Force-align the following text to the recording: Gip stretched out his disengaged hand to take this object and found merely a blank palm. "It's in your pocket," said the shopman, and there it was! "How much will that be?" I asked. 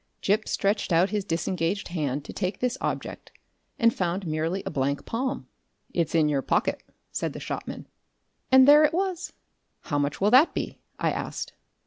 Gip 0.21 0.49
stretched 0.49 0.91
out 0.91 1.11
his 1.11 1.23
disengaged 1.23 1.89
hand 1.89 2.25
to 2.25 2.33
take 2.33 2.59
this 2.59 2.75
object 2.81 3.31
and 3.77 3.93
found 3.93 4.25
merely 4.25 4.63
a 4.65 4.71
blank 4.71 5.05
palm. 5.05 5.45
"It's 5.93 6.15
in 6.15 6.27
your 6.27 6.41
pocket," 6.41 6.81
said 7.11 7.33
the 7.33 7.39
shopman, 7.39 7.85
and 8.51 8.67
there 8.67 8.83
it 8.83 8.95
was! 8.95 9.33
"How 9.81 9.99
much 9.99 10.19
will 10.19 10.31
that 10.31 10.55
be?" 10.55 10.79
I 10.97 11.11
asked. 11.11 11.53